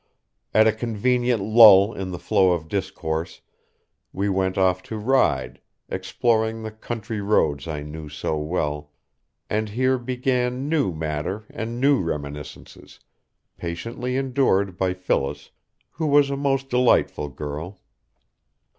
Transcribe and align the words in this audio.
At 0.51 0.65
a 0.65 0.71
convenient 0.71 1.43
lull 1.43 1.93
in 1.93 2.09
the 2.09 2.17
flow 2.17 2.53
of 2.53 2.67
discourse 2.67 3.41
we 4.11 4.29
went 4.29 4.57
off 4.57 4.81
to 4.89 4.97
ride, 4.97 5.61
exploring 5.89 6.63
the 6.63 6.71
country 6.71 7.21
roads 7.21 7.67
I 7.67 7.83
knew 7.83 8.09
so 8.09 8.35
well, 8.39 8.89
and 9.47 9.69
here 9.69 9.99
began 9.99 10.67
new 10.67 10.91
matter 10.91 11.45
and 11.51 11.79
new 11.79 12.01
reminiscences, 12.01 12.99
patiently 13.57 14.17
endured 14.17 14.75
by 14.75 14.95
Phyllis, 14.95 15.51
who 15.91 16.07
was 16.07 16.31
a 16.31 16.35
most 16.35 16.69
delightful 16.71 17.29
girl. 17.29 17.79